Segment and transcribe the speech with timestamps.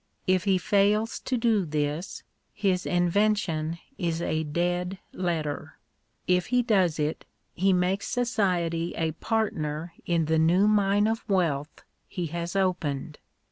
[0.25, 2.23] If be fails to do this,
[2.55, 5.77] his invention is a dead letter;
[6.25, 11.83] if he does it, he makes society a partner in the new mine of wealth
[12.07, 13.19] he has opened.